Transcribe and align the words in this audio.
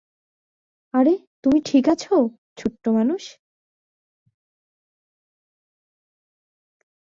আরে, 0.93 1.13
তুমি 1.43 1.59
ঠিক 1.65 1.85
আছো, 1.89 2.15
ছোট্ট 2.57 2.83
মানুষ। 2.89 3.23